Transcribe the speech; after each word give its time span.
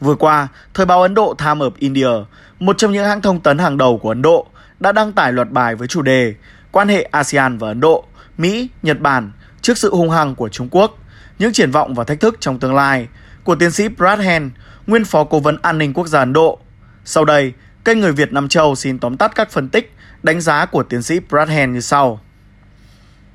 Vừa 0.00 0.14
qua, 0.14 0.48
thời 0.74 0.86
báo 0.86 1.02
Ấn 1.02 1.14
Độ 1.14 1.34
Time 1.38 1.54
of 1.54 1.70
India, 1.78 2.08
một 2.58 2.78
trong 2.78 2.92
những 2.92 3.04
hãng 3.04 3.22
thông 3.22 3.40
tấn 3.40 3.58
hàng 3.58 3.78
đầu 3.78 3.98
của 3.98 4.08
Ấn 4.08 4.22
Độ, 4.22 4.46
đã 4.80 4.92
đăng 4.92 5.12
tải 5.12 5.32
loạt 5.32 5.50
bài 5.50 5.74
với 5.74 5.88
chủ 5.88 6.02
đề 6.02 6.34
Quan 6.72 6.88
hệ 6.88 7.02
ASEAN 7.02 7.58
và 7.58 7.68
Ấn 7.68 7.80
Độ, 7.80 8.04
Mỹ, 8.38 8.68
Nhật 8.82 9.00
Bản 9.00 9.32
trước 9.62 9.78
sự 9.78 9.94
hung 9.94 10.10
hăng 10.10 10.34
của 10.34 10.48
Trung 10.48 10.68
Quốc, 10.70 10.98
những 11.38 11.52
triển 11.52 11.70
vọng 11.70 11.94
và 11.94 12.04
thách 12.04 12.20
thức 12.20 12.36
trong 12.40 12.58
tương 12.58 12.74
lai 12.74 13.08
của 13.44 13.54
tiến 13.54 13.70
sĩ 13.70 13.88
Brad 13.88 14.20
Hand, 14.20 14.52
nguyên 14.86 15.04
phó 15.04 15.24
cố 15.24 15.40
vấn 15.40 15.56
an 15.62 15.78
ninh 15.78 15.92
quốc 15.92 16.06
gia 16.06 16.18
Ấn 16.18 16.32
Độ. 16.32 16.58
Sau 17.04 17.24
đây, 17.24 17.52
kênh 17.84 18.00
Người 18.00 18.12
Việt 18.12 18.32
Nam 18.32 18.48
Châu 18.48 18.74
xin 18.74 18.98
tóm 18.98 19.16
tắt 19.16 19.32
các 19.34 19.50
phân 19.50 19.68
tích, 19.68 19.92
đánh 20.22 20.40
giá 20.40 20.66
của 20.66 20.82
tiến 20.82 21.02
sĩ 21.02 21.20
Brad 21.20 21.48
Hand 21.48 21.74
như 21.74 21.80
sau. 21.80 22.20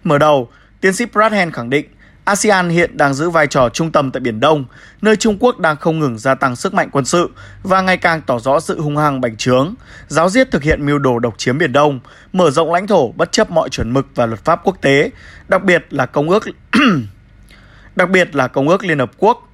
Mở 0.04 0.18
đầu, 0.18 0.50
tiến 0.82 0.94
sĩ 0.94 1.06
Brad 1.06 1.34
Hand 1.34 1.54
khẳng 1.54 1.70
định 1.70 1.86
ASEAN 2.26 2.70
hiện 2.70 2.98
đang 2.98 3.14
giữ 3.14 3.30
vai 3.30 3.48
trò 3.48 3.70
trung 3.70 3.92
tâm 3.92 4.12
tại 4.12 4.22
Biển 4.22 4.40
Đông, 4.40 4.66
nơi 5.02 5.16
Trung 5.16 5.38
Quốc 5.40 5.60
đang 5.60 5.78
không 5.78 6.00
ngừng 6.00 6.18
gia 6.18 6.36
tăng 6.36 6.56
sức 6.56 6.74
mạnh 6.74 6.90
quân 6.92 7.06
sự 7.06 7.30
và 7.64 7.82
ngày 7.82 7.98
càng 7.98 8.22
tỏ 8.22 8.40
rõ 8.40 8.60
sự 8.60 8.82
hung 8.82 8.98
hăng 8.98 9.22
bành 9.22 9.38
trướng, 9.38 9.74
giáo 10.08 10.30
diết 10.30 10.52
thực 10.52 10.64
hiện 10.64 10.86
mưu 10.86 11.00
đồ 11.00 11.20
độc 11.20 11.34
chiếm 11.38 11.58
Biển 11.58 11.74
Đông, 11.74 12.00
mở 12.34 12.52
rộng 12.52 12.74
lãnh 12.74 12.88
thổ 12.88 13.12
bất 13.12 13.32
chấp 13.32 13.52
mọi 13.52 13.70
chuẩn 13.70 13.94
mực 13.94 14.08
và 14.16 14.26
luật 14.26 14.46
pháp 14.46 14.62
quốc 14.64 14.82
tế, 14.82 15.12
đặc 15.48 15.64
biệt 15.64 15.86
là 15.90 16.06
công 16.06 16.30
ước 16.30 16.44
đặc 17.96 18.10
biệt 18.10 18.36
là 18.36 18.48
công 18.48 18.70
ước 18.70 18.84
Liên 18.84 19.00
Hợp 19.00 19.12
Quốc 19.18 19.50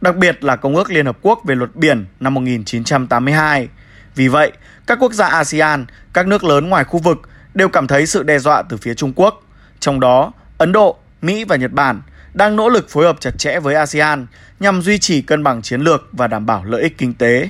đặc 0.00 0.16
biệt 0.16 0.44
là 0.44 0.56
Công 0.56 0.76
ước 0.76 0.90
Liên 0.90 1.06
Hợp 1.06 1.18
Quốc 1.22 1.40
về 1.44 1.54
luật 1.54 1.76
biển 1.76 2.06
năm 2.20 2.34
1982. 2.34 3.68
Vì 4.14 4.28
vậy, 4.28 4.52
các 4.86 4.98
quốc 5.00 5.12
gia 5.12 5.26
ASEAN, 5.26 5.86
các 6.12 6.26
nước 6.26 6.44
lớn 6.44 6.68
ngoài 6.68 6.84
khu 6.84 6.98
vực 6.98 7.18
đều 7.54 7.68
cảm 7.68 7.86
thấy 7.86 8.06
sự 8.06 8.22
đe 8.22 8.38
dọa 8.38 8.62
từ 8.62 8.76
phía 8.76 8.94
Trung 8.94 9.12
Quốc. 9.16 9.42
Trong 9.80 10.00
đó, 10.00 10.32
Ấn 10.58 10.72
Độ, 10.72 10.98
Mỹ 11.26 11.44
và 11.44 11.56
Nhật 11.56 11.72
Bản 11.72 12.02
đang 12.34 12.56
nỗ 12.56 12.68
lực 12.68 12.88
phối 12.88 13.04
hợp 13.04 13.20
chặt 13.20 13.38
chẽ 13.38 13.60
với 13.60 13.74
ASEAN 13.74 14.26
nhằm 14.60 14.82
duy 14.82 14.98
trì 14.98 15.22
cân 15.22 15.42
bằng 15.42 15.62
chiến 15.62 15.80
lược 15.80 16.08
và 16.12 16.26
đảm 16.26 16.46
bảo 16.46 16.64
lợi 16.64 16.82
ích 16.82 16.98
kinh 16.98 17.14
tế. 17.14 17.48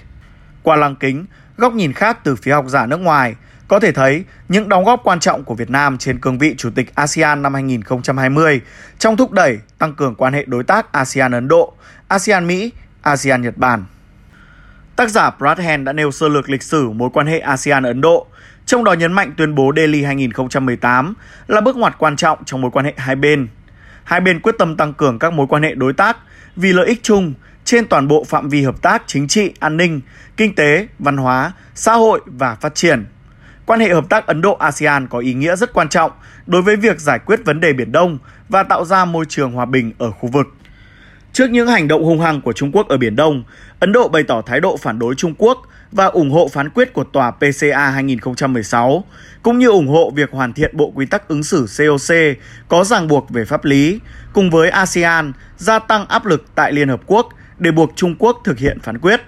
Qua 0.62 0.76
lăng 0.76 0.96
kính, 0.96 1.24
góc 1.56 1.72
nhìn 1.72 1.92
khác 1.92 2.18
từ 2.24 2.36
phía 2.36 2.52
học 2.52 2.64
giả 2.68 2.86
nước 2.86 3.00
ngoài, 3.00 3.34
có 3.68 3.80
thể 3.80 3.92
thấy 3.92 4.24
những 4.48 4.68
đóng 4.68 4.84
góp 4.84 5.00
quan 5.04 5.20
trọng 5.20 5.44
của 5.44 5.54
Việt 5.54 5.70
Nam 5.70 5.98
trên 5.98 6.20
cương 6.20 6.38
vị 6.38 6.54
Chủ 6.58 6.70
tịch 6.70 6.94
ASEAN 6.94 7.42
năm 7.42 7.54
2020 7.54 8.60
trong 8.98 9.16
thúc 9.16 9.32
đẩy 9.32 9.58
tăng 9.78 9.94
cường 9.94 10.14
quan 10.14 10.32
hệ 10.32 10.44
đối 10.44 10.64
tác 10.64 10.92
ASEAN-Ấn 10.92 11.48
Độ, 11.48 11.72
ASEAN-Mỹ, 12.08 12.70
ASEAN-Nhật 13.02 13.56
Bản. 13.56 13.84
Tác 14.96 15.10
giả 15.10 15.30
Brad 15.30 15.58
Hand 15.58 15.86
đã 15.86 15.92
nêu 15.92 16.10
sơ 16.10 16.28
lược 16.28 16.50
lịch 16.50 16.62
sử 16.62 16.90
mối 16.90 17.10
quan 17.12 17.26
hệ 17.26 17.38
ASEAN-Ấn 17.38 18.00
Độ, 18.00 18.26
trong 18.66 18.84
đó 18.84 18.92
nhấn 18.92 19.12
mạnh 19.12 19.32
tuyên 19.36 19.54
bố 19.54 19.72
Delhi 19.76 20.04
2018 20.04 21.14
là 21.46 21.60
bước 21.60 21.76
ngoặt 21.76 21.94
quan 21.98 22.16
trọng 22.16 22.44
trong 22.44 22.60
mối 22.60 22.70
quan 22.70 22.84
hệ 22.84 22.92
hai 22.96 23.16
bên. 23.16 23.48
Hai 24.06 24.20
bên 24.20 24.40
quyết 24.40 24.54
tâm 24.58 24.76
tăng 24.76 24.94
cường 24.94 25.18
các 25.18 25.32
mối 25.32 25.46
quan 25.46 25.62
hệ 25.62 25.74
đối 25.74 25.92
tác 25.92 26.16
vì 26.56 26.72
lợi 26.72 26.86
ích 26.86 27.02
chung 27.02 27.34
trên 27.64 27.86
toàn 27.88 28.08
bộ 28.08 28.24
phạm 28.24 28.48
vi 28.48 28.62
hợp 28.62 28.82
tác 28.82 29.02
chính 29.06 29.28
trị, 29.28 29.52
an 29.60 29.76
ninh, 29.76 30.00
kinh 30.36 30.54
tế, 30.54 30.88
văn 30.98 31.16
hóa, 31.16 31.52
xã 31.74 31.92
hội 31.92 32.20
và 32.26 32.54
phát 32.54 32.74
triển. 32.74 33.04
Quan 33.66 33.80
hệ 33.80 33.94
hợp 33.94 34.08
tác 34.08 34.26
Ấn 34.26 34.40
Độ-ASEAN 34.40 35.06
có 35.06 35.18
ý 35.18 35.34
nghĩa 35.34 35.56
rất 35.56 35.72
quan 35.72 35.88
trọng 35.88 36.10
đối 36.46 36.62
với 36.62 36.76
việc 36.76 37.00
giải 37.00 37.18
quyết 37.18 37.40
vấn 37.44 37.60
đề 37.60 37.72
Biển 37.72 37.92
Đông 37.92 38.18
và 38.48 38.62
tạo 38.62 38.84
ra 38.84 39.04
môi 39.04 39.24
trường 39.28 39.52
hòa 39.52 39.64
bình 39.64 39.92
ở 39.98 40.10
khu 40.10 40.28
vực. 40.28 40.46
Trước 41.36 41.50
những 41.50 41.68
hành 41.68 41.88
động 41.88 42.04
hung 42.04 42.20
hăng 42.20 42.40
của 42.40 42.52
Trung 42.52 42.72
Quốc 42.72 42.88
ở 42.88 42.96
Biển 42.96 43.16
Đông, 43.16 43.44
Ấn 43.80 43.92
Độ 43.92 44.08
bày 44.08 44.22
tỏ 44.22 44.42
thái 44.42 44.60
độ 44.60 44.76
phản 44.76 44.98
đối 44.98 45.14
Trung 45.14 45.34
Quốc 45.38 45.62
và 45.92 46.06
ủng 46.06 46.30
hộ 46.30 46.48
phán 46.48 46.70
quyết 46.70 46.92
của 46.92 47.04
tòa 47.04 47.30
PCA 47.30 47.90
2016, 47.90 49.04
cũng 49.42 49.58
như 49.58 49.68
ủng 49.68 49.88
hộ 49.88 50.10
việc 50.14 50.30
hoàn 50.30 50.52
thiện 50.52 50.76
bộ 50.76 50.92
quy 50.94 51.06
tắc 51.06 51.28
ứng 51.28 51.42
xử 51.42 51.66
COC 51.78 52.16
có 52.68 52.84
ràng 52.84 53.08
buộc 53.08 53.30
về 53.30 53.44
pháp 53.44 53.64
lý, 53.64 54.00
cùng 54.32 54.50
với 54.50 54.70
ASEAN 54.70 55.32
gia 55.56 55.78
tăng 55.78 56.06
áp 56.06 56.26
lực 56.26 56.44
tại 56.54 56.72
Liên 56.72 56.88
Hợp 56.88 57.00
Quốc 57.06 57.28
để 57.58 57.70
buộc 57.70 57.92
Trung 57.96 58.14
Quốc 58.18 58.40
thực 58.44 58.58
hiện 58.58 58.80
phán 58.80 58.98
quyết. 58.98 59.20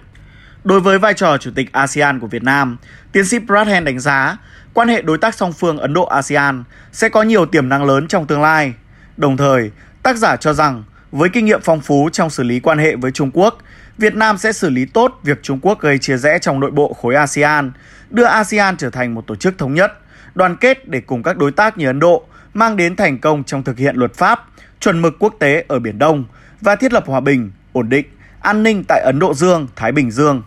Đối 0.64 0.80
với 0.80 0.98
vai 0.98 1.14
trò 1.14 1.36
Chủ 1.38 1.50
tịch 1.54 1.72
ASEAN 1.72 2.20
của 2.20 2.26
Việt 2.26 2.42
Nam, 2.42 2.76
tiến 3.12 3.24
sĩ 3.24 3.38
Brad 3.38 3.68
đánh 3.84 4.00
giá 4.00 4.36
quan 4.74 4.88
hệ 4.88 5.02
đối 5.02 5.18
tác 5.18 5.34
song 5.34 5.52
phương 5.52 5.78
Ấn 5.78 5.94
Độ-ASEAN 5.94 6.64
sẽ 6.92 7.08
có 7.08 7.22
nhiều 7.22 7.46
tiềm 7.46 7.68
năng 7.68 7.84
lớn 7.84 8.08
trong 8.08 8.26
tương 8.26 8.42
lai. 8.42 8.74
Đồng 9.16 9.36
thời, 9.36 9.70
tác 10.02 10.16
giả 10.16 10.36
cho 10.36 10.52
rằng 10.52 10.82
với 11.12 11.28
kinh 11.28 11.44
nghiệm 11.44 11.60
phong 11.62 11.80
phú 11.80 12.08
trong 12.12 12.30
xử 12.30 12.42
lý 12.42 12.60
quan 12.60 12.78
hệ 12.78 12.96
với 12.96 13.10
Trung 13.10 13.30
Quốc, 13.34 13.58
Việt 13.98 14.14
Nam 14.14 14.38
sẽ 14.38 14.52
xử 14.52 14.70
lý 14.70 14.84
tốt 14.84 15.20
việc 15.22 15.42
Trung 15.42 15.58
Quốc 15.62 15.80
gây 15.80 15.98
chia 15.98 16.16
rẽ 16.16 16.38
trong 16.38 16.60
nội 16.60 16.70
bộ 16.70 16.92
khối 16.92 17.14
ASEAN, 17.14 17.72
đưa 18.10 18.24
ASEAN 18.24 18.76
trở 18.76 18.90
thành 18.90 19.14
một 19.14 19.26
tổ 19.26 19.34
chức 19.34 19.58
thống 19.58 19.74
nhất, 19.74 19.92
đoàn 20.34 20.56
kết 20.56 20.88
để 20.88 21.00
cùng 21.00 21.22
các 21.22 21.36
đối 21.36 21.52
tác 21.52 21.78
như 21.78 21.86
Ấn 21.86 22.00
Độ 22.00 22.24
mang 22.54 22.76
đến 22.76 22.96
thành 22.96 23.18
công 23.18 23.44
trong 23.44 23.62
thực 23.62 23.78
hiện 23.78 23.96
luật 23.96 24.14
pháp, 24.14 24.44
chuẩn 24.80 25.02
mực 25.02 25.18
quốc 25.18 25.34
tế 25.38 25.64
ở 25.68 25.78
Biển 25.78 25.98
Đông 25.98 26.24
và 26.60 26.76
thiết 26.76 26.92
lập 26.92 27.04
hòa 27.06 27.20
bình, 27.20 27.50
ổn 27.72 27.88
định, 27.88 28.06
an 28.40 28.62
ninh 28.62 28.84
tại 28.88 29.00
Ấn 29.00 29.18
Độ 29.18 29.34
Dương, 29.34 29.68
Thái 29.76 29.92
Bình 29.92 30.10
Dương. 30.10 30.42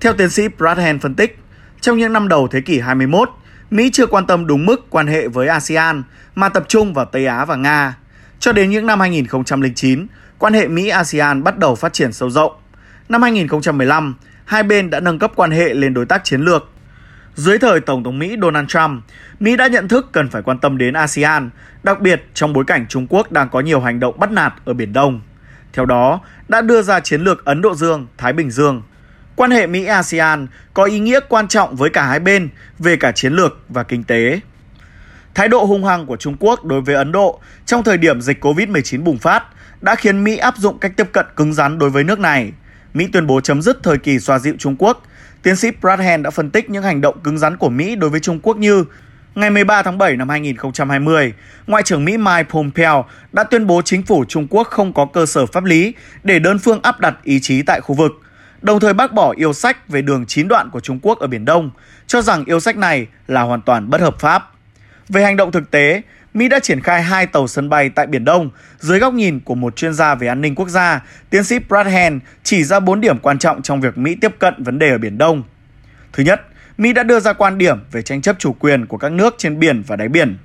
Theo 0.00 0.12
tiến 0.12 0.30
sĩ 0.30 0.48
Brad 0.48 0.78
phân 1.00 1.14
tích, 1.14 1.38
trong 1.80 1.98
những 1.98 2.12
năm 2.12 2.28
đầu 2.28 2.48
thế 2.48 2.60
kỷ 2.60 2.80
21, 2.80 3.30
Mỹ 3.70 3.90
chưa 3.92 4.06
quan 4.06 4.26
tâm 4.26 4.46
đúng 4.46 4.66
mức 4.66 4.90
quan 4.90 5.06
hệ 5.06 5.28
với 5.28 5.48
ASEAN 5.48 6.02
mà 6.34 6.48
tập 6.48 6.64
trung 6.68 6.94
vào 6.94 7.04
Tây 7.04 7.26
Á 7.26 7.44
và 7.44 7.56
Nga. 7.56 7.96
Cho 8.42 8.52
đến 8.52 8.70
những 8.70 8.86
năm 8.86 9.00
2009, 9.00 10.06
quan 10.38 10.52
hệ 10.52 10.68
Mỹ-ASEAN 10.68 11.42
bắt 11.42 11.58
đầu 11.58 11.74
phát 11.74 11.92
triển 11.92 12.12
sâu 12.12 12.30
rộng. 12.30 12.52
Năm 13.08 13.22
2015, 13.22 14.14
hai 14.44 14.62
bên 14.62 14.90
đã 14.90 15.00
nâng 15.00 15.18
cấp 15.18 15.32
quan 15.36 15.50
hệ 15.50 15.74
lên 15.74 15.94
đối 15.94 16.06
tác 16.06 16.24
chiến 16.24 16.40
lược. 16.40 16.70
Dưới 17.34 17.58
thời 17.58 17.80
Tổng 17.80 18.04
thống 18.04 18.18
Mỹ 18.18 18.36
Donald 18.42 18.68
Trump, 18.68 19.04
Mỹ 19.40 19.56
đã 19.56 19.66
nhận 19.66 19.88
thức 19.88 20.08
cần 20.12 20.28
phải 20.28 20.42
quan 20.42 20.58
tâm 20.58 20.78
đến 20.78 20.94
ASEAN, 20.94 21.50
đặc 21.82 22.00
biệt 22.00 22.24
trong 22.34 22.52
bối 22.52 22.64
cảnh 22.66 22.86
Trung 22.88 23.06
Quốc 23.10 23.32
đang 23.32 23.48
có 23.48 23.60
nhiều 23.60 23.80
hành 23.80 24.00
động 24.00 24.20
bắt 24.20 24.30
nạt 24.30 24.54
ở 24.64 24.72
Biển 24.72 24.92
Đông. 24.92 25.20
Theo 25.72 25.86
đó, 25.86 26.20
đã 26.48 26.60
đưa 26.60 26.82
ra 26.82 27.00
chiến 27.00 27.20
lược 27.20 27.44
Ấn 27.44 27.62
Độ 27.62 27.74
Dương, 27.74 28.06
Thái 28.18 28.32
Bình 28.32 28.50
Dương. 28.50 28.82
Quan 29.36 29.50
hệ 29.50 29.66
Mỹ-ASEAN 29.66 30.46
có 30.74 30.84
ý 30.84 30.98
nghĩa 30.98 31.20
quan 31.28 31.48
trọng 31.48 31.76
với 31.76 31.90
cả 31.90 32.06
hai 32.06 32.20
bên 32.20 32.48
về 32.78 32.96
cả 32.96 33.12
chiến 33.12 33.32
lược 33.32 33.58
và 33.68 33.82
kinh 33.82 34.04
tế. 34.04 34.40
Thái 35.34 35.48
độ 35.48 35.64
hung 35.64 35.84
hăng 35.84 36.06
của 36.06 36.16
Trung 36.16 36.36
Quốc 36.40 36.64
đối 36.64 36.80
với 36.80 36.94
Ấn 36.94 37.12
Độ 37.12 37.40
trong 37.66 37.82
thời 37.82 37.98
điểm 37.98 38.20
dịch 38.20 38.44
COVID-19 38.44 39.02
bùng 39.02 39.18
phát 39.18 39.44
đã 39.80 39.94
khiến 39.94 40.24
Mỹ 40.24 40.36
áp 40.36 40.56
dụng 40.56 40.78
cách 40.78 40.92
tiếp 40.96 41.08
cận 41.12 41.26
cứng 41.36 41.54
rắn 41.54 41.78
đối 41.78 41.90
với 41.90 42.04
nước 42.04 42.18
này. 42.18 42.52
Mỹ 42.94 43.08
tuyên 43.12 43.26
bố 43.26 43.40
chấm 43.40 43.62
dứt 43.62 43.82
thời 43.82 43.98
kỳ 43.98 44.18
xoa 44.18 44.38
dịu 44.38 44.54
Trung 44.58 44.76
Quốc. 44.78 45.02
Tiến 45.42 45.56
sĩ 45.56 45.70
Brad 45.80 46.00
đã 46.22 46.30
phân 46.30 46.50
tích 46.50 46.70
những 46.70 46.82
hành 46.82 47.00
động 47.00 47.20
cứng 47.24 47.38
rắn 47.38 47.56
của 47.56 47.68
Mỹ 47.68 47.96
đối 47.96 48.10
với 48.10 48.20
Trung 48.20 48.40
Quốc 48.42 48.56
như 48.56 48.84
Ngày 49.34 49.50
13 49.50 49.82
tháng 49.82 49.98
7 49.98 50.16
năm 50.16 50.28
2020, 50.28 51.32
Ngoại 51.66 51.82
trưởng 51.82 52.04
Mỹ 52.04 52.16
Mike 52.16 52.42
Pompeo 52.50 53.04
đã 53.32 53.44
tuyên 53.44 53.66
bố 53.66 53.82
chính 53.82 54.02
phủ 54.02 54.24
Trung 54.28 54.46
Quốc 54.50 54.66
không 54.66 54.92
có 54.92 55.06
cơ 55.12 55.26
sở 55.26 55.46
pháp 55.46 55.64
lý 55.64 55.94
để 56.22 56.38
đơn 56.38 56.58
phương 56.58 56.80
áp 56.82 57.00
đặt 57.00 57.14
ý 57.22 57.40
chí 57.40 57.62
tại 57.62 57.80
khu 57.80 57.94
vực, 57.94 58.12
đồng 58.62 58.80
thời 58.80 58.94
bác 58.94 59.12
bỏ 59.12 59.34
yêu 59.36 59.52
sách 59.52 59.88
về 59.88 60.02
đường 60.02 60.26
chín 60.26 60.48
đoạn 60.48 60.70
của 60.70 60.80
Trung 60.80 60.98
Quốc 61.02 61.18
ở 61.18 61.26
Biển 61.26 61.44
Đông, 61.44 61.70
cho 62.06 62.22
rằng 62.22 62.44
yêu 62.44 62.60
sách 62.60 62.76
này 62.76 63.06
là 63.26 63.42
hoàn 63.42 63.62
toàn 63.62 63.90
bất 63.90 64.00
hợp 64.00 64.18
pháp. 64.18 64.51
Về 65.08 65.22
hành 65.22 65.36
động 65.36 65.52
thực 65.52 65.70
tế, 65.70 66.02
Mỹ 66.34 66.48
đã 66.48 66.58
triển 66.58 66.80
khai 66.80 67.02
hai 67.02 67.26
tàu 67.26 67.48
sân 67.48 67.68
bay 67.68 67.90
tại 67.90 68.06
Biển 68.06 68.24
Đông 68.24 68.50
dưới 68.78 68.98
góc 68.98 69.14
nhìn 69.14 69.40
của 69.40 69.54
một 69.54 69.76
chuyên 69.76 69.94
gia 69.94 70.14
về 70.14 70.26
an 70.26 70.40
ninh 70.40 70.54
quốc 70.54 70.68
gia, 70.68 71.02
tiến 71.30 71.44
sĩ 71.44 71.58
Brad 71.58 71.86
Hand 71.86 72.22
chỉ 72.42 72.64
ra 72.64 72.80
4 72.80 73.00
điểm 73.00 73.18
quan 73.18 73.38
trọng 73.38 73.62
trong 73.62 73.80
việc 73.80 73.98
Mỹ 73.98 74.14
tiếp 74.20 74.34
cận 74.38 74.62
vấn 74.62 74.78
đề 74.78 74.90
ở 74.90 74.98
Biển 74.98 75.18
Đông. 75.18 75.42
Thứ 76.12 76.22
nhất, 76.22 76.40
Mỹ 76.78 76.92
đã 76.92 77.02
đưa 77.02 77.20
ra 77.20 77.32
quan 77.32 77.58
điểm 77.58 77.78
về 77.92 78.02
tranh 78.02 78.22
chấp 78.22 78.38
chủ 78.38 78.52
quyền 78.52 78.86
của 78.86 78.96
các 78.96 79.12
nước 79.12 79.34
trên 79.38 79.58
biển 79.58 79.82
và 79.86 79.96
đáy 79.96 80.08
biển. 80.08 80.36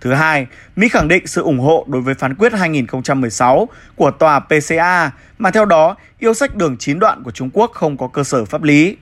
Thứ 0.00 0.12
hai, 0.14 0.46
Mỹ 0.76 0.88
khẳng 0.88 1.08
định 1.08 1.26
sự 1.26 1.42
ủng 1.42 1.58
hộ 1.58 1.86
đối 1.88 2.02
với 2.02 2.14
phán 2.14 2.34
quyết 2.34 2.52
2016 2.52 3.68
của 3.96 4.10
tòa 4.10 4.40
PCA 4.40 5.10
mà 5.38 5.50
theo 5.50 5.64
đó 5.64 5.96
yêu 6.18 6.34
sách 6.34 6.56
đường 6.56 6.76
chín 6.78 6.98
đoạn 6.98 7.22
của 7.22 7.30
Trung 7.30 7.50
Quốc 7.52 7.70
không 7.74 7.96
có 7.96 8.08
cơ 8.08 8.24
sở 8.24 8.44
pháp 8.44 8.62
lý. 8.62 8.96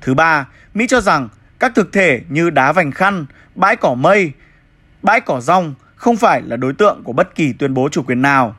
Thứ 0.00 0.14
ba, 0.14 0.46
Mỹ 0.74 0.86
cho 0.88 1.00
rằng 1.00 1.28
các 1.60 1.72
thực 1.74 1.92
thể 1.92 2.20
như 2.28 2.50
đá 2.50 2.72
vành 2.72 2.90
khăn, 2.90 3.26
bãi 3.54 3.76
cỏ 3.76 3.94
mây, 3.94 4.32
bãi 5.02 5.20
cỏ 5.20 5.40
rong 5.40 5.74
không 5.96 6.16
phải 6.16 6.42
là 6.42 6.56
đối 6.56 6.72
tượng 6.72 7.02
của 7.04 7.12
bất 7.12 7.34
kỳ 7.34 7.52
tuyên 7.52 7.74
bố 7.74 7.88
chủ 7.88 8.02
quyền 8.02 8.22
nào. 8.22 8.56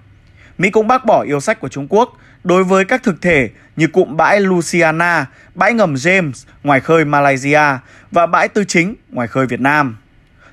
Mỹ 0.57 0.69
cũng 0.69 0.88
bác 0.88 1.06
bỏ 1.06 1.22
yêu 1.22 1.40
sách 1.40 1.59
của 1.59 1.69
Trung 1.69 1.88
Quốc 1.90 2.17
đối 2.44 2.63
với 2.63 2.85
các 2.85 3.03
thực 3.03 3.22
thể 3.22 3.49
như 3.75 3.87
cụm 3.87 4.17
bãi 4.17 4.40
Louisiana, 4.40 5.25
bãi 5.55 5.73
ngầm 5.73 5.93
James 5.93 6.47
ngoài 6.64 6.79
khơi 6.79 7.05
Malaysia 7.05 7.78
và 8.11 8.25
bãi 8.25 8.47
tư 8.47 8.64
chính 8.64 8.96
ngoài 9.09 9.28
khơi 9.28 9.46
Việt 9.46 9.59
Nam. 9.59 9.97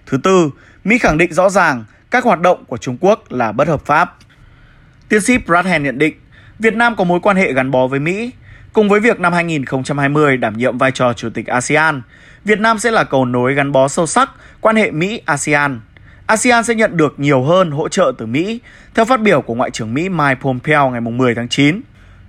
Thứ 0.06 0.18
tư, 0.22 0.50
Mỹ 0.84 0.98
khẳng 0.98 1.18
định 1.18 1.32
rõ 1.32 1.50
ràng 1.50 1.84
các 2.10 2.24
hoạt 2.24 2.40
động 2.40 2.64
của 2.64 2.76
Trung 2.76 2.96
Quốc 3.00 3.32
là 3.32 3.52
bất 3.52 3.68
hợp 3.68 3.86
pháp. 3.86 4.16
Tiến 5.08 5.20
sĩ 5.20 5.38
Brad 5.38 5.66
Hand 5.66 5.84
nhận 5.84 5.98
định, 5.98 6.14
Việt 6.58 6.74
Nam 6.74 6.96
có 6.96 7.04
mối 7.04 7.20
quan 7.20 7.36
hệ 7.36 7.52
gắn 7.52 7.70
bó 7.70 7.86
với 7.86 8.00
Mỹ. 8.00 8.32
Cùng 8.78 8.88
với 8.88 9.00
việc 9.00 9.20
năm 9.20 9.32
2020 9.32 10.36
đảm 10.36 10.56
nhiệm 10.56 10.78
vai 10.78 10.90
trò 10.90 11.12
Chủ 11.12 11.30
tịch 11.30 11.46
ASEAN, 11.46 12.02
Việt 12.44 12.60
Nam 12.60 12.78
sẽ 12.78 12.90
là 12.90 13.04
cầu 13.04 13.24
nối 13.24 13.54
gắn 13.54 13.72
bó 13.72 13.88
sâu 13.88 14.06
sắc 14.06 14.30
quan 14.60 14.76
hệ 14.76 14.90
Mỹ-ASEAN. 14.90 15.80
ASEAN 16.26 16.64
sẽ 16.64 16.74
nhận 16.74 16.96
được 16.96 17.20
nhiều 17.20 17.42
hơn 17.42 17.70
hỗ 17.70 17.88
trợ 17.88 18.12
từ 18.18 18.26
Mỹ, 18.26 18.60
theo 18.94 19.04
phát 19.04 19.20
biểu 19.20 19.42
của 19.42 19.54
Ngoại 19.54 19.70
trưởng 19.70 19.94
Mỹ 19.94 20.08
Mike 20.08 20.34
Pompeo 20.40 20.90
ngày 20.90 21.00
10 21.00 21.34
tháng 21.34 21.48
9. 21.48 21.80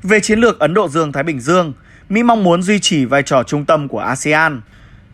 Về 0.03 0.19
chiến 0.19 0.39
lược 0.39 0.59
Ấn 0.59 0.73
Độ 0.73 0.87
Dương-Thái 0.87 1.23
Bình 1.23 1.39
Dương, 1.39 1.73
Mỹ 2.09 2.23
mong 2.23 2.43
muốn 2.43 2.63
duy 2.63 2.79
trì 2.79 3.05
vai 3.05 3.23
trò 3.23 3.43
trung 3.43 3.65
tâm 3.65 3.87
của 3.87 3.99
ASEAN. 3.99 4.61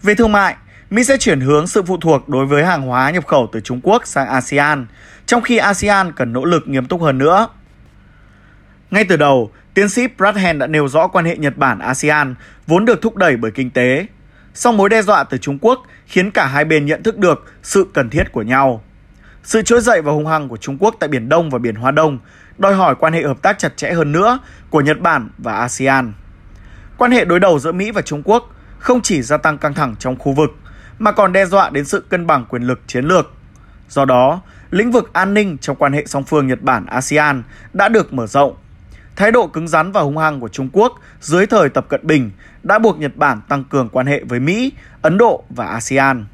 Về 0.04 0.16
thương 0.16 0.32
mại, 0.32 0.56
Mỹ 0.90 1.04
sẽ 1.04 1.18
chuyển 1.18 1.40
hướng 1.40 1.68
sự 1.68 1.84
phụ 1.84 1.98
thuộc 1.98 2.30
đối 2.30 2.46
với 2.46 2.66
hàng 2.66 2.82
hóa 2.82 3.12
nhập 3.12 3.28
khẩu 3.28 3.50
từ 3.52 3.60
Trung 3.60 3.80
Quốc 3.84 4.08
sang 4.08 4.28
ASEAN, 4.28 4.86
trong 5.26 5.42
khi 5.42 5.58
ASEAN 5.58 6.12
cần 6.12 6.34
nỗ 6.34 6.46
lực 6.46 6.68
nghiêm 6.68 6.86
túc 6.86 7.02
hơn 7.02 7.18
nữa. 7.18 7.48
Ngay 8.92 9.06
từ 9.06 9.18
đầu, 9.18 9.52
tiến 9.74 9.90
sĩ 9.90 10.08
Bradhen 10.18 10.60
đã 10.60 10.68
nêu 10.68 10.88
rõ 10.88 11.08
quan 11.08 11.26
hệ 11.26 11.38
Nhật 11.38 11.58
Bản-ASEAN 11.58 12.36
vốn 12.68 12.86
được 12.86 13.02
thúc 13.02 13.16
đẩy 13.16 13.38
bởi 13.38 13.52
kinh 13.52 13.70
tế. 13.70 14.06
Song 14.54 14.78
mối 14.78 14.90
đe 14.90 15.02
dọa 15.02 15.24
từ 15.24 15.38
Trung 15.38 15.58
Quốc 15.62 15.80
khiến 16.06 16.32
cả 16.32 16.46
hai 16.46 16.66
bên 16.66 16.86
nhận 16.86 17.04
thức 17.04 17.18
được 17.18 17.46
sự 17.64 17.88
cần 17.94 18.10
thiết 18.10 18.32
của 18.32 18.42
nhau. 18.42 18.84
Sự 19.44 19.62
trỗi 19.62 19.82
dậy 19.82 20.02
và 20.02 20.12
hung 20.12 20.28
hăng 20.28 20.50
của 20.50 20.58
Trung 20.58 20.78
Quốc 20.80 20.96
tại 21.00 21.08
Biển 21.08 21.30
Đông 21.30 21.50
và 21.50 21.60
Biển 21.60 21.76
Hoa 21.76 21.92
Đông 21.92 22.20
đòi 22.58 22.76
hỏi 22.76 22.96
quan 22.96 23.14
hệ 23.14 23.24
hợp 23.24 23.42
tác 23.42 23.60
chặt 23.60 23.78
chẽ 23.78 23.94
hơn 23.94 24.12
nữa 24.12 24.40
của 24.70 24.82
Nhật 24.82 25.00
Bản 25.00 25.30
và 25.38 25.54
ASEAN. 25.54 26.14
Quan 26.98 27.12
hệ 27.12 27.26
đối 27.26 27.40
đầu 27.40 27.60
giữa 27.60 27.72
Mỹ 27.72 27.92
và 27.92 28.02
Trung 28.02 28.22
Quốc 28.26 28.56
không 28.80 29.02
chỉ 29.02 29.22
gia 29.22 29.38
tăng 29.38 29.58
căng 29.58 29.74
thẳng 29.74 29.96
trong 30.00 30.16
khu 30.16 30.32
vực 30.32 30.50
mà 31.00 31.12
còn 31.12 31.34
đe 31.34 31.46
dọa 31.46 31.70
đến 31.70 31.86
sự 31.86 32.06
cân 32.10 32.28
bằng 32.28 32.46
quyền 32.50 32.64
lực 32.64 32.82
chiến 32.88 33.06
lược. 33.06 33.34
Do 33.90 34.06
đó, 34.06 34.42
lĩnh 34.72 34.92
vực 34.92 35.14
an 35.14 35.34
ninh 35.34 35.58
trong 35.58 35.76
quan 35.76 35.94
hệ 35.94 36.06
song 36.06 36.24
phương 36.24 36.48
Nhật 36.48 36.62
Bản 36.62 36.86
ASEAN 36.86 37.44
đã 37.74 37.90
được 37.90 38.14
mở 38.14 38.28
rộng. 38.28 38.56
Thái 39.16 39.32
độ 39.32 39.48
cứng 39.48 39.68
rắn 39.68 39.92
và 39.92 40.02
hung 40.02 40.18
hăng 40.18 40.40
của 40.40 40.48
Trung 40.48 40.70
Quốc 40.74 41.00
dưới 41.20 41.46
thời 41.46 41.70
Tập 41.70 41.86
Cận 41.90 42.08
Bình 42.08 42.32
đã 42.64 42.80
buộc 42.80 43.00
Nhật 43.00 43.16
Bản 43.16 43.42
tăng 43.50 43.64
cường 43.64 43.90
quan 43.90 44.08
hệ 44.08 44.24
với 44.24 44.40
Mỹ, 44.40 44.72
Ấn 45.02 45.18
Độ 45.18 45.44
và 45.50 45.68
ASEAN. 45.68 46.26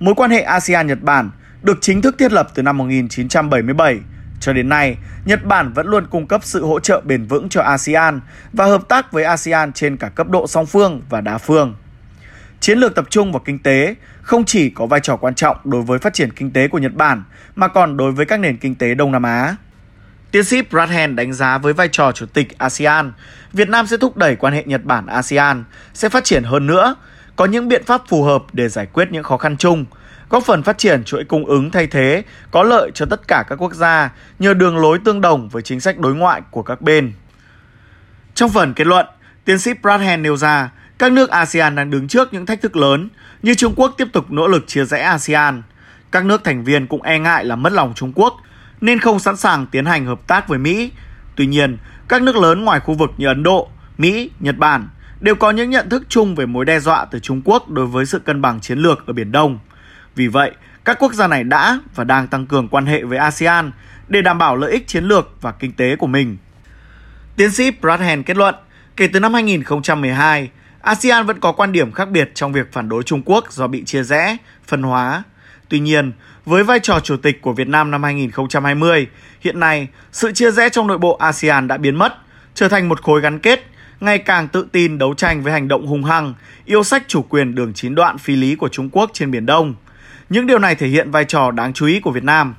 Mối 0.00 0.14
quan 0.14 0.30
hệ 0.30 0.42
ASEAN-Nhật 0.42 1.02
Bản 1.02 1.30
được 1.62 1.78
chính 1.80 2.02
thức 2.02 2.18
thiết 2.18 2.32
lập 2.32 2.48
từ 2.54 2.62
năm 2.62 2.78
1977. 2.78 3.98
Cho 4.40 4.52
đến 4.52 4.68
nay, 4.68 4.96
Nhật 5.24 5.44
Bản 5.44 5.72
vẫn 5.72 5.86
luôn 5.86 6.06
cung 6.10 6.26
cấp 6.26 6.40
sự 6.44 6.64
hỗ 6.64 6.80
trợ 6.80 7.00
bền 7.04 7.26
vững 7.26 7.48
cho 7.48 7.62
ASEAN 7.62 8.20
và 8.52 8.64
hợp 8.64 8.88
tác 8.88 9.12
với 9.12 9.24
ASEAN 9.24 9.72
trên 9.72 9.96
cả 9.96 10.08
cấp 10.08 10.28
độ 10.28 10.46
song 10.46 10.66
phương 10.66 11.02
và 11.08 11.20
đa 11.20 11.38
phương. 11.38 11.74
Chiến 12.60 12.78
lược 12.78 12.94
tập 12.94 13.04
trung 13.10 13.32
vào 13.32 13.42
kinh 13.44 13.58
tế 13.58 13.94
không 14.22 14.44
chỉ 14.44 14.70
có 14.70 14.86
vai 14.86 15.00
trò 15.00 15.16
quan 15.16 15.34
trọng 15.34 15.56
đối 15.64 15.82
với 15.82 15.98
phát 15.98 16.14
triển 16.14 16.32
kinh 16.32 16.50
tế 16.50 16.68
của 16.68 16.78
Nhật 16.78 16.94
Bản 16.94 17.22
mà 17.56 17.68
còn 17.68 17.96
đối 17.96 18.12
với 18.12 18.26
các 18.26 18.40
nền 18.40 18.56
kinh 18.56 18.74
tế 18.74 18.94
Đông 18.94 19.12
Nam 19.12 19.22
Á. 19.22 19.56
Tiến 20.34 20.44
sĩ 20.44 20.62
Bradhen 20.62 21.16
đánh 21.16 21.32
giá 21.32 21.58
với 21.58 21.72
vai 21.72 21.88
trò 21.92 22.12
chủ 22.12 22.26
tịch 22.26 22.58
ASEAN, 22.58 23.12
Việt 23.52 23.68
Nam 23.68 23.86
sẽ 23.86 23.96
thúc 23.96 24.16
đẩy 24.16 24.36
quan 24.36 24.52
hệ 24.52 24.62
Nhật 24.66 24.84
Bản 24.84 25.06
ASEAN 25.06 25.64
sẽ 25.92 26.08
phát 26.08 26.24
triển 26.24 26.44
hơn 26.44 26.66
nữa, 26.66 26.94
có 27.36 27.44
những 27.44 27.68
biện 27.68 27.84
pháp 27.84 28.02
phù 28.08 28.22
hợp 28.22 28.42
để 28.52 28.68
giải 28.68 28.86
quyết 28.86 29.08
những 29.12 29.22
khó 29.22 29.36
khăn 29.36 29.56
chung, 29.56 29.84
góp 30.28 30.44
phần 30.44 30.62
phát 30.62 30.78
triển 30.78 31.04
chuỗi 31.04 31.24
cung 31.24 31.46
ứng 31.46 31.70
thay 31.70 31.86
thế 31.86 32.22
có 32.50 32.62
lợi 32.62 32.90
cho 32.94 33.06
tất 33.06 33.28
cả 33.28 33.44
các 33.48 33.62
quốc 33.62 33.74
gia 33.74 34.12
nhờ 34.38 34.54
đường 34.54 34.78
lối 34.78 34.98
tương 35.04 35.20
đồng 35.20 35.48
với 35.48 35.62
chính 35.62 35.80
sách 35.80 35.98
đối 35.98 36.14
ngoại 36.14 36.42
của 36.50 36.62
các 36.62 36.80
bên. 36.80 37.12
Trong 38.34 38.50
phần 38.50 38.74
kết 38.74 38.86
luận, 38.86 39.06
tiến 39.44 39.58
sĩ 39.58 39.72
Bradhen 39.82 40.22
nêu 40.22 40.36
ra 40.36 40.70
các 40.98 41.12
nước 41.12 41.30
ASEAN 41.30 41.74
đang 41.74 41.90
đứng 41.90 42.08
trước 42.08 42.32
những 42.32 42.46
thách 42.46 42.62
thức 42.62 42.76
lớn 42.76 43.08
như 43.42 43.54
Trung 43.54 43.74
Quốc 43.76 43.94
tiếp 43.98 44.08
tục 44.12 44.30
nỗ 44.30 44.46
lực 44.46 44.64
chia 44.66 44.84
rẽ 44.84 45.00
ASEAN. 45.00 45.62
Các 46.10 46.24
nước 46.24 46.44
thành 46.44 46.64
viên 46.64 46.86
cũng 46.86 47.02
e 47.02 47.18
ngại 47.18 47.44
là 47.44 47.56
mất 47.56 47.72
lòng 47.72 47.92
Trung 47.94 48.12
Quốc 48.14 48.36
nên 48.84 48.98
không 49.00 49.18
sẵn 49.18 49.36
sàng 49.36 49.66
tiến 49.66 49.84
hành 49.84 50.06
hợp 50.06 50.26
tác 50.26 50.48
với 50.48 50.58
Mỹ. 50.58 50.90
Tuy 51.36 51.46
nhiên, 51.46 51.76
các 52.08 52.22
nước 52.22 52.36
lớn 52.36 52.64
ngoài 52.64 52.80
khu 52.80 52.94
vực 52.94 53.10
như 53.16 53.26
Ấn 53.26 53.42
Độ, 53.42 53.68
Mỹ, 53.98 54.30
Nhật 54.40 54.58
Bản 54.58 54.88
đều 55.20 55.34
có 55.34 55.50
những 55.50 55.70
nhận 55.70 55.88
thức 55.88 56.02
chung 56.08 56.34
về 56.34 56.46
mối 56.46 56.64
đe 56.64 56.80
dọa 56.80 57.04
từ 57.04 57.18
Trung 57.18 57.42
Quốc 57.44 57.70
đối 57.70 57.86
với 57.86 58.06
sự 58.06 58.18
cân 58.18 58.42
bằng 58.42 58.60
chiến 58.60 58.78
lược 58.78 59.06
ở 59.06 59.12
Biển 59.12 59.32
Đông. 59.32 59.58
Vì 60.14 60.28
vậy, 60.28 60.52
các 60.84 60.98
quốc 60.98 61.12
gia 61.12 61.26
này 61.26 61.44
đã 61.44 61.78
và 61.94 62.04
đang 62.04 62.26
tăng 62.26 62.46
cường 62.46 62.68
quan 62.68 62.86
hệ 62.86 63.04
với 63.04 63.18
ASEAN 63.18 63.72
để 64.08 64.22
đảm 64.22 64.38
bảo 64.38 64.56
lợi 64.56 64.72
ích 64.72 64.86
chiến 64.86 65.04
lược 65.04 65.32
và 65.40 65.52
kinh 65.52 65.72
tế 65.72 65.96
của 65.96 66.06
mình. 66.06 66.36
Tiến 67.36 67.50
sĩ 67.50 67.70
Bradhen 67.70 68.22
kết 68.22 68.36
luận, 68.36 68.54
kể 68.96 69.06
từ 69.06 69.20
năm 69.20 69.34
2012, 69.34 70.50
ASEAN 70.80 71.26
vẫn 71.26 71.40
có 71.40 71.52
quan 71.52 71.72
điểm 71.72 71.92
khác 71.92 72.10
biệt 72.10 72.30
trong 72.34 72.52
việc 72.52 72.72
phản 72.72 72.88
đối 72.88 73.02
Trung 73.02 73.22
Quốc 73.24 73.52
do 73.52 73.66
bị 73.66 73.84
chia 73.84 74.02
rẽ, 74.02 74.36
phân 74.66 74.82
hóa. 74.82 75.22
Tuy 75.68 75.80
nhiên, 75.80 76.12
với 76.44 76.64
vai 76.64 76.80
trò 76.80 77.00
chủ 77.00 77.16
tịch 77.16 77.42
của 77.42 77.52
Việt 77.52 77.68
Nam 77.68 77.90
năm 77.90 78.02
2020, 78.02 79.06
hiện 79.40 79.60
nay 79.60 79.88
sự 80.12 80.32
chia 80.32 80.50
rẽ 80.50 80.68
trong 80.68 80.86
nội 80.86 80.98
bộ 80.98 81.16
ASEAN 81.16 81.68
đã 81.68 81.76
biến 81.76 81.96
mất, 81.96 82.14
trở 82.54 82.68
thành 82.68 82.88
một 82.88 83.02
khối 83.02 83.20
gắn 83.20 83.38
kết, 83.38 83.66
ngày 84.00 84.18
càng 84.18 84.48
tự 84.48 84.66
tin 84.72 84.98
đấu 84.98 85.14
tranh 85.14 85.42
với 85.42 85.52
hành 85.52 85.68
động 85.68 85.86
hung 85.86 86.04
hăng, 86.04 86.34
yêu 86.64 86.84
sách 86.84 87.04
chủ 87.08 87.22
quyền 87.22 87.54
đường 87.54 87.72
chín 87.74 87.94
đoạn 87.94 88.18
phi 88.18 88.36
lý 88.36 88.54
của 88.54 88.68
Trung 88.68 88.90
Quốc 88.92 89.10
trên 89.12 89.30
Biển 89.30 89.46
Đông. 89.46 89.74
Những 90.28 90.46
điều 90.46 90.58
này 90.58 90.74
thể 90.74 90.88
hiện 90.88 91.10
vai 91.10 91.24
trò 91.24 91.50
đáng 91.50 91.72
chú 91.72 91.86
ý 91.86 92.00
của 92.00 92.10
Việt 92.10 92.24
Nam. 92.24 92.54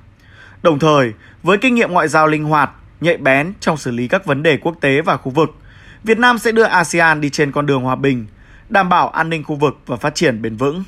Đồng 0.63 0.79
thời, 0.79 1.13
với 1.43 1.57
kinh 1.57 1.75
nghiệm 1.75 1.91
ngoại 1.91 2.07
giao 2.07 2.27
linh 2.27 2.43
hoạt, 2.43 2.71
nhạy 3.01 3.17
bén 3.17 3.53
trong 3.59 3.77
xử 3.77 3.91
lý 3.91 4.07
các 4.07 4.25
vấn 4.25 4.43
đề 4.43 4.57
quốc 4.57 4.75
tế 4.81 5.01
và 5.01 5.17
khu 5.17 5.31
vực, 5.31 5.55
Việt 6.03 6.17
Nam 6.17 6.37
sẽ 6.37 6.51
đưa 6.51 6.63
ASEAN 6.63 7.21
đi 7.21 7.29
trên 7.29 7.51
con 7.51 7.65
đường 7.65 7.81
hòa 7.81 7.95
bình, 7.95 8.25
đảm 8.69 8.89
bảo 8.89 9.09
an 9.09 9.29
ninh 9.29 9.43
khu 9.43 9.55
vực 9.55 9.77
và 9.85 9.95
phát 9.95 10.15
triển 10.15 10.41
bền 10.41 10.55
vững. 10.55 10.83